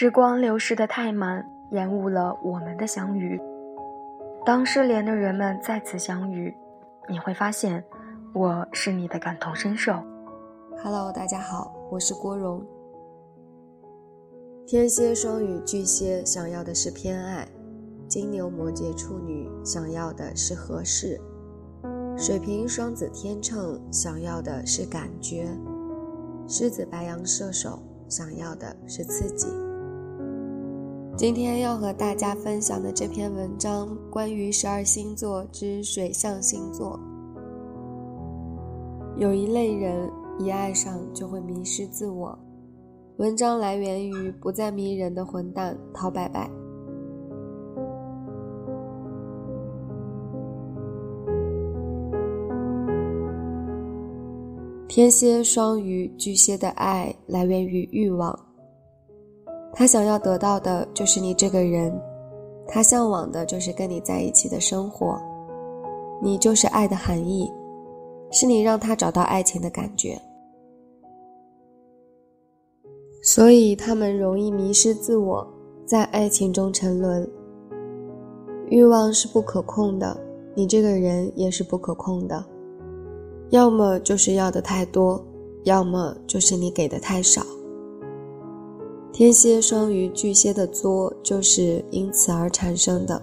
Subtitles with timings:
[0.00, 3.36] 时光流逝的太慢，延误了我们的相遇。
[4.46, 6.54] 当失联的人们再次相遇，
[7.08, 7.82] 你会发现，
[8.32, 9.94] 我是你的感同身受。
[10.84, 12.64] Hello，大家好，我是郭荣。
[14.68, 17.44] 天蝎、双鱼、巨蟹想要的是偏爱；
[18.06, 21.18] 金牛、摩羯、处女想要的是合适；
[22.16, 25.48] 水瓶、双子、天秤想要的是感觉；
[26.46, 29.48] 狮子、白羊、射手想要的是刺激。
[31.18, 36.96] 今天要和大家分享的这篇文章，关于十二星座之水象星座。
[39.16, 42.38] 有一类人一爱上就会迷失自我。
[43.16, 46.48] 文章来源于不再迷人的混蛋陶白白。
[54.86, 58.47] 天蝎、双鱼、巨蟹的爱来源于欲望。
[59.72, 61.92] 他想要得到的就是你这个人，
[62.66, 65.20] 他向往的就是跟你在一起的生活，
[66.22, 67.50] 你就是爱的含义，
[68.30, 70.20] 是你让他找到爱情的感觉。
[73.22, 75.46] 所以他们容易迷失自我，
[75.84, 77.28] 在爱情中沉沦。
[78.70, 80.18] 欲望是不可控的，
[80.54, 82.44] 你这个人也是不可控的，
[83.50, 85.24] 要么就是要的太多，
[85.64, 87.42] 要么就是你给的太少。
[89.18, 93.20] 天蝎、双鱼、巨蟹的作就是因此而产生的，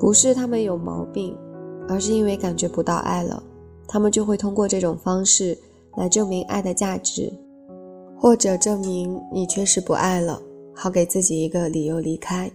[0.00, 1.38] 不是他们有毛病，
[1.88, 3.40] 而是因为感觉不到爱了，
[3.86, 5.56] 他们就会通过这种方式
[5.96, 7.32] 来证明爱的价值，
[8.18, 10.42] 或者证明你确实不爱了，
[10.74, 12.50] 好给自己一个理由离开。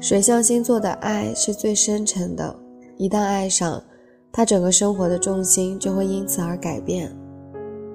[0.00, 2.52] 水象星座的爱是最深沉的，
[2.96, 3.80] 一旦爱上，
[4.32, 7.16] 他整个生活的重心就会因此而改变。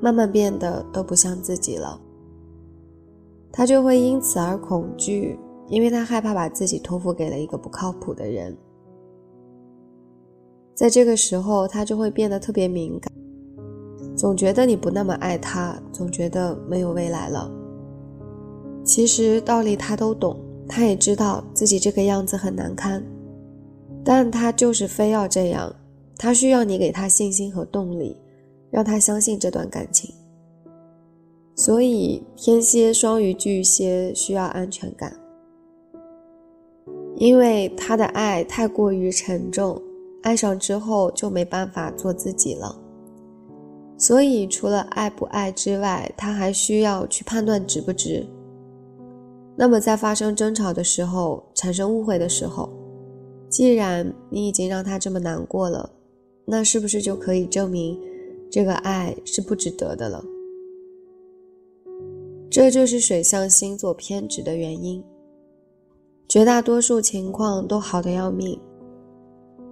[0.00, 2.00] 慢慢变得都不像自己了，
[3.50, 5.38] 他就会因此而恐惧，
[5.68, 8.56] 因为他害怕把自己托付给了一个不靠谱的人。
[10.74, 13.12] 在这个时候，他就会变得特别敏感，
[14.16, 17.50] 总觉得你不那么爱他，总觉得没有未来了。
[18.82, 20.36] 其实道理他都懂，
[20.68, 23.02] 他也知道自己这个样子很难堪，
[24.04, 25.72] 但他就是非要这样，
[26.18, 28.16] 他需要你给他信心和动力。
[28.74, 30.12] 让他相信这段感情，
[31.54, 35.16] 所以天蝎、双鱼、巨蟹需要安全感，
[37.14, 39.80] 因为他的爱太过于沉重，
[40.24, 42.76] 爱上之后就没办法做自己了。
[43.96, 48.26] 所以除了爱不爱之外，他还需要去判断值不值。
[49.54, 52.68] 那么在发生争吵的时候，产生误会的时候，
[53.48, 55.88] 既然你已经让他这么难过了，
[56.44, 57.96] 那是不是就可以证明？
[58.54, 60.24] 这个爱是不值得的了，
[62.48, 65.02] 这就是水象星座偏执的原因。
[66.28, 68.56] 绝大多数情况都好的要命，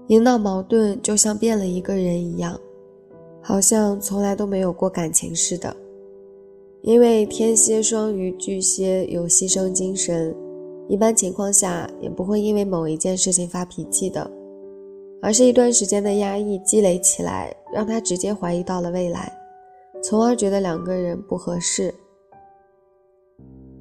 [0.09, 2.59] 一闹矛盾就像变了一个人一样，
[3.41, 5.76] 好像从来都没有过感情似的。
[6.82, 10.34] 因为天蝎、双鱼、巨蟹有牺牲精神，
[10.88, 14.28] 一般情况下也不会因为某一件事情发脾气的。
[15.22, 19.33] 而是一段时间的压抑积累起来，让他直接怀疑到了未来，
[20.03, 21.94] 从而觉得两个人不合适。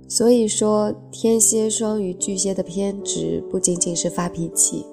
[0.07, 4.85] 所以说，天蝎、双鱼、巨蟹的偏执不仅仅是发脾气，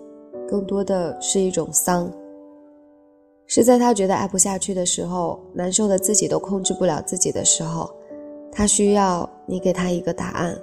[0.49, 2.11] 更多的是一种丧，
[3.47, 7.91] 是在他觉得爱不下去的时候，难受的自己都控制不了自己的时候，
[8.51, 10.59] 他需要你给他一个答案。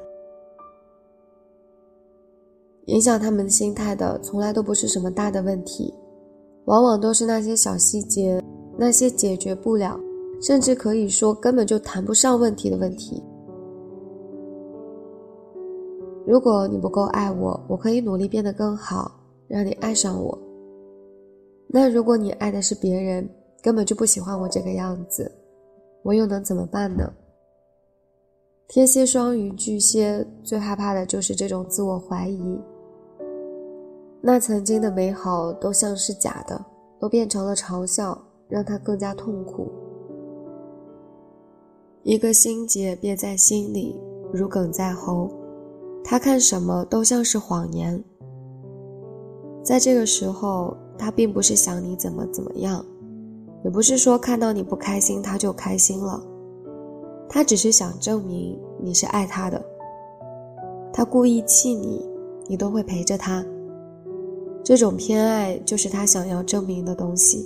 [2.86, 5.94] 影响他们心态的，从来都不是什么大的问题，
[6.66, 8.44] 往往都是那些小细节，
[8.78, 10.00] 那些解决不了，
[10.42, 13.24] 甚至可以说根本就谈不上问题的问题。
[16.28, 19.12] 如果你不够爱我，我可以努力变得更好，
[19.48, 20.38] 让你爱上我。
[21.68, 23.28] 那如果你爱的是别人，
[23.62, 25.32] 根本就不喜欢我这个样子，
[26.04, 27.12] 我又能怎么办呢？
[28.68, 32.60] 天蝎、双鱼、巨蟹最害怕的就是这种自我怀疑。
[34.28, 36.60] 那曾经的美好都像是假的，
[37.00, 38.20] 都变成了嘲笑，
[38.50, 39.72] 让他更加痛苦。
[42.02, 43.96] 一个心结憋在心里，
[44.34, 45.30] 如鲠在喉，
[46.04, 48.04] 他看什么都像是谎言。
[49.64, 52.84] 在这个时候，他并不是想你怎么怎么样，
[53.64, 56.20] 也不是说看到你不开心他就开心了，
[57.30, 59.64] 他只是想证明你是爱他的。
[60.92, 62.04] 他故意气你，
[62.48, 63.46] 你都会陪着他。
[64.66, 67.46] 这种偏爱就是他想要证明的东西，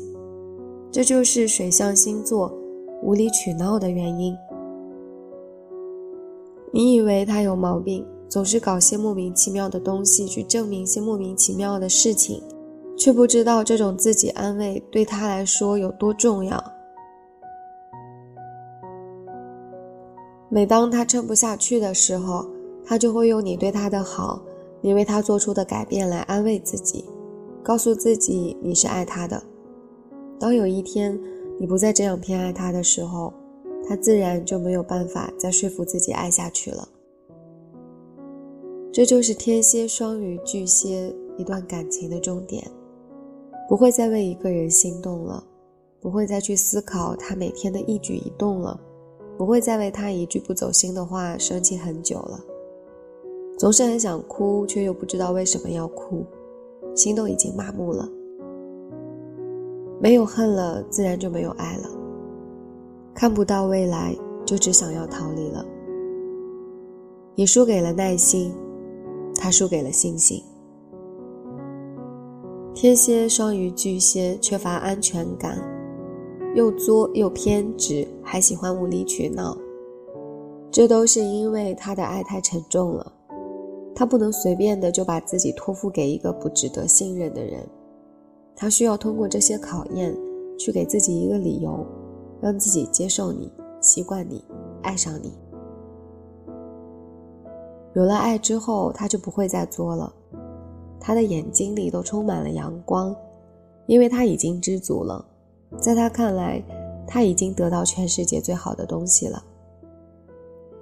[0.89, 2.49] 这就是水象星座
[3.03, 4.33] 无理取闹的原因。
[6.71, 12.41] 你以为他有毛病，总是搞些莫名其妙的东西去证明些莫名其妙的事情，
[12.97, 16.63] 却不知道这种自己安慰对他来说有多重要。
[20.47, 22.47] 每当他撑不下去的时候，
[22.85, 24.41] 他就会用你对他的好，
[24.81, 27.05] 你为他做出的改变来安慰自己，
[27.63, 29.43] 告诉自己你是爱他的。
[30.39, 31.19] 当有一天
[31.59, 33.33] 你不再这样偏爱他的时候，
[33.87, 36.87] 他自然就没有办法再说服自己爱下去了。
[38.91, 42.65] 这就是天蝎、双鱼、巨蟹一段感情的终点，
[43.67, 45.43] 不会再为一个人心动了，
[46.01, 48.79] 不会再去思考他每天的一举一动了。
[49.37, 52.43] 不会再为他一句不走心的话生气很久了，
[53.59, 56.25] 总是很想哭，却又不知道为什么要哭，
[56.95, 58.07] 心都已经麻木了。
[59.99, 61.89] 没有恨了，自然就没有爱了。
[63.13, 64.15] 看不到未来，
[64.45, 65.65] 就只想要逃离了。
[67.35, 68.53] 你输给了耐心，
[69.35, 70.41] 他输给了信心。
[72.73, 75.61] 天蝎、双鱼、巨蟹缺乏安全感。
[76.55, 79.57] 又作又偏执，还喜欢无理取闹，
[80.71, 83.11] 这都是因为他的爱太沉重了。
[83.99, 87.67] 他不能随便的就把自己托付给一个不值得信任的人，
[88.55, 90.15] 他需要通过这些考验，
[90.57, 91.85] 去给自己一个理由，
[92.39, 93.51] 让自己接受你、
[93.81, 94.41] 习惯你、
[94.83, 95.33] 爱上你。
[97.93, 100.13] 有了爱之后，他就不会再作了，
[100.97, 103.13] 他的眼睛里都充满了阳光，
[103.85, 105.25] 因为他已经知足了。
[105.77, 106.63] 在他看来，
[107.05, 109.43] 他已经得到全世界最好的东西了。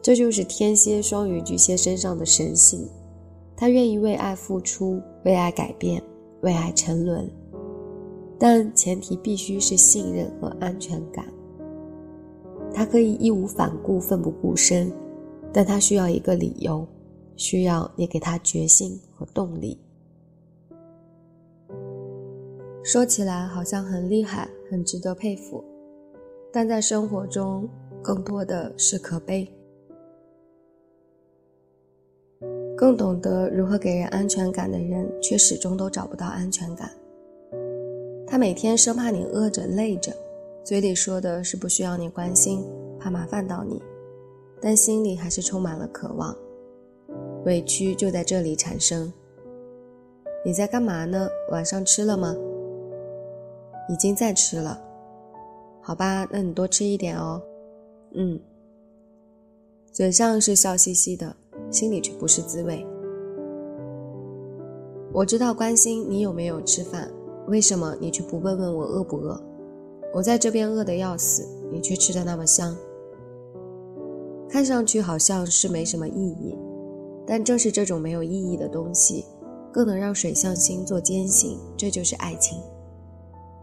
[0.03, 2.87] 这就是天蝎、双鱼、巨蟹身上的神性，
[3.59, 5.99] 他愿意为爱付出，为爱改变，
[6.41, 7.27] 为爱沉沦，
[8.37, 11.25] 但前提必须是信任和安全感。
[12.71, 14.93] 他可以义无反顾、奋不顾身，
[15.51, 16.87] 但他需要一个理由，
[17.35, 19.79] 需要你给他决心和动力。
[22.83, 25.63] 说起来好像很厉害，很值得佩服，
[26.53, 27.67] 但在生活中
[28.03, 29.51] 更多的是可悲。
[32.77, 36.91] 更懂得如何给人安全感的人，却始终都找不到安全感。
[38.27, 40.15] 他每天生怕你饿着累着，
[40.63, 42.63] 嘴里说的是不需要你关心，
[42.99, 43.81] 怕麻烦到你，
[44.61, 46.37] 但心里还是充满了渴望。
[47.45, 49.11] 委屈就在这里产生。
[50.45, 51.27] 你在干嘛呢？
[51.49, 52.35] 晚上吃了吗？
[53.89, 54.79] 已经在吃了，
[55.81, 57.41] 好吧，那你多吃一点哦。
[58.13, 58.39] 嗯，
[59.91, 61.35] 嘴上是笑嘻嘻的，
[61.69, 62.85] 心里却不是滋味。
[65.13, 67.11] 我知道关心你有没有吃饭，
[67.47, 69.41] 为什么你却不问问我饿不饿？
[70.13, 72.75] 我在这边饿得要死，你却吃的那么香。
[74.49, 76.57] 看上去好像是没什么意义，
[77.25, 79.25] 但正是这种没有意义的东西，
[79.73, 82.57] 更能让水象星座坚信这就是爱情。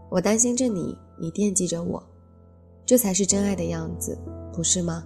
[0.09, 2.01] 我担心着你，你惦记着我，
[2.85, 4.17] 这才是真爱的样子，
[4.53, 5.03] 不是吗？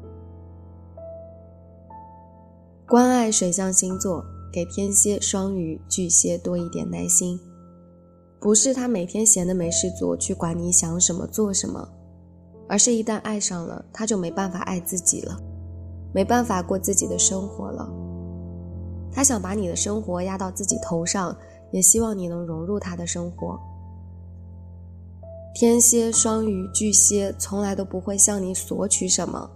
[2.89, 7.39] 关爱水象星座，给天蝎、双鱼、巨蟹多一点耐心。
[8.39, 11.87] 不是他每天闲的没事做，去管你想什么做什么，
[12.67, 15.39] 而是一旦爱上了，他就没办法爱自己了，
[16.11, 17.87] 没办法过自己的生活了。
[19.11, 21.37] 他想把你的生活压到自己头上，
[21.69, 23.59] 也希望你能融入他的生活。
[25.53, 29.47] 天蝎、双鱼、巨蟹从来都不会向你索取什么，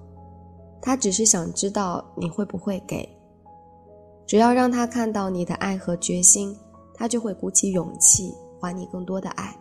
[0.80, 3.10] 他只是想知道你会不会给。
[4.25, 6.58] 只要让他看到你的爱和决心，
[6.94, 9.56] 他就会鼓起勇气还你更多的爱。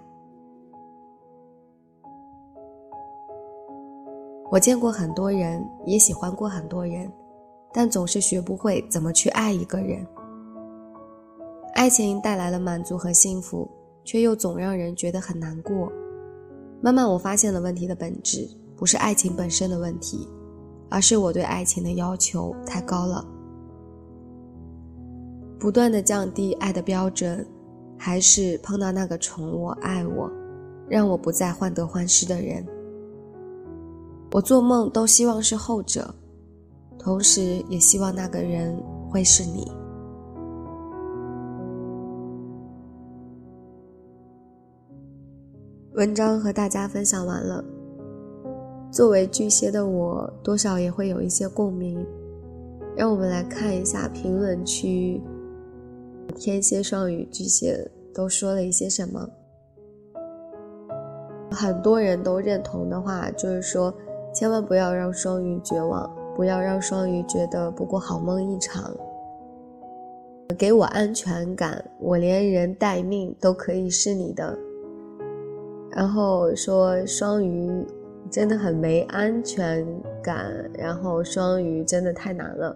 [4.50, 7.10] 我见过很多人，也喜欢过很多人，
[7.72, 10.06] 但总是学不会怎么去爱一个人。
[11.74, 13.66] 爱情带来了满足和幸福，
[14.04, 15.90] 却又总让人觉得很难过。
[16.82, 20.28] 慢慢，我发现了问题的本质不是爱情本身的问题，
[20.90, 23.26] 而是我对爱情的要求太高了。
[25.62, 27.46] 不断的降低爱的标准，
[27.96, 30.28] 还是碰到那个宠我、爱我，
[30.88, 32.66] 让我不再患得患失的人。
[34.32, 36.12] 我做梦都希望是后者，
[36.98, 38.76] 同时也希望那个人
[39.08, 39.70] 会是你。
[45.92, 47.64] 文章和大家分享完了。
[48.90, 52.04] 作为巨蟹的我，多少也会有一些共鸣。
[52.96, 55.22] 让我们来看一下评论区，
[56.36, 59.28] 天蝎、双鱼、巨蟹都说了一些什么。
[61.50, 63.92] 很多人都认同的话，就是说，
[64.34, 68.90] 千万不要让双鱼绝望，不要让双鱼觉得不过好梦一场。
[70.58, 74.56] 给我安全感，我连人带命都可以是你的。
[75.90, 77.86] 然后说双鱼
[78.30, 79.86] 真的很没安全
[80.22, 82.74] 感，然后双鱼真的太难了。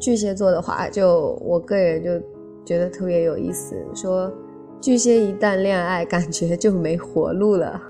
[0.00, 2.18] 巨蟹座的话，就我个人就
[2.64, 4.32] 觉得特别有意思，说
[4.80, 7.80] 巨蟹一旦恋爱， 感觉就没活路了。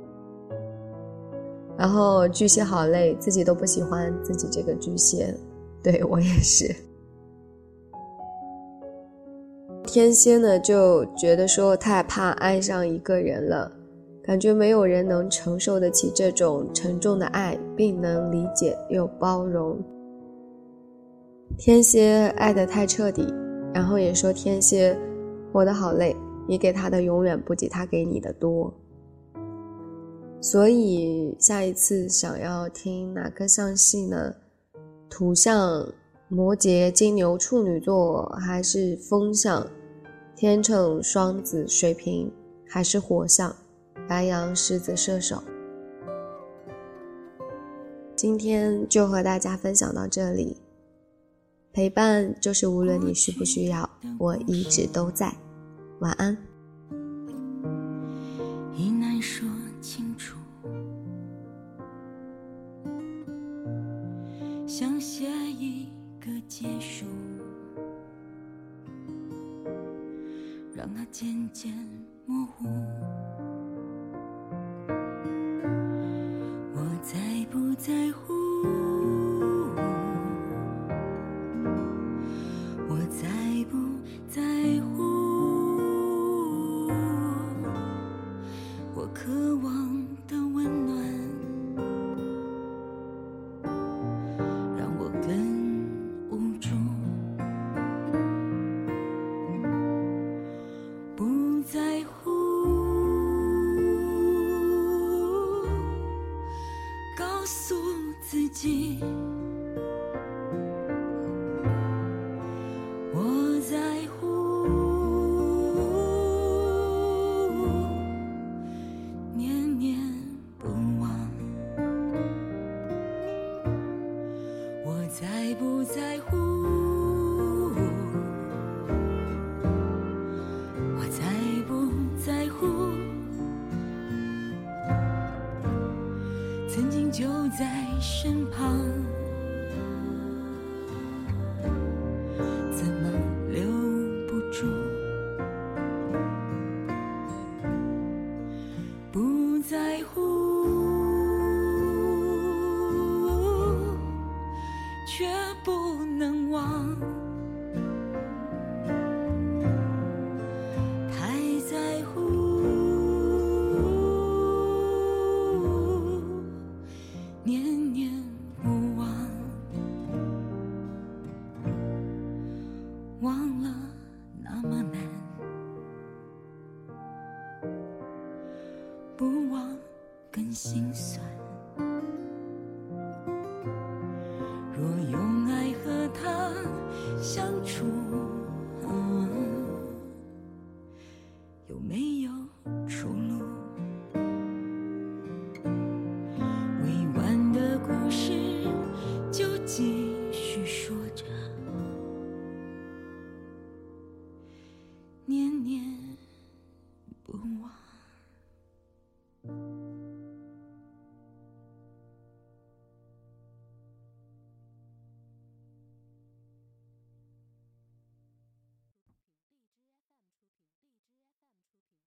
[1.78, 5.34] 然后巨蟹好累，自己都不喜欢自己这个巨蟹，
[5.82, 6.74] 对我也是。
[9.86, 13.72] 天蝎呢就觉得说太怕爱上一个人了，
[14.22, 19.78] 感觉没有人能承受得起这种沉重的爱，并能理解又包容。
[21.58, 23.26] 天蝎爱得太彻底，
[23.74, 24.98] 然后也说天蝎
[25.52, 26.16] 活得好累，
[26.48, 28.72] 你给他的永远不及他给你的多。
[30.40, 34.34] 所以下一次想要听哪个象系呢？
[35.08, 35.86] 土象。
[36.32, 39.66] 摩羯、金牛、处女座，还是风象；
[40.36, 42.30] 天秤、双子、水瓶，
[42.68, 43.50] 还是火象；
[44.08, 45.42] 白羊、狮子、射手。
[48.14, 50.56] 今天就和大家分享到这里。
[51.72, 55.34] 陪伴就是无论你需不需要，我一直都在。
[56.00, 56.36] 晚安。
[58.74, 59.48] 已难说
[59.80, 60.36] 清楚，
[64.66, 65.88] 想写一。
[66.20, 67.06] 个结束，
[70.74, 71.72] 让它渐渐
[72.26, 72.66] 模糊。